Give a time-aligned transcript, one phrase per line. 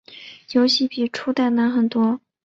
[0.53, 2.19] 游戏比初代难很多。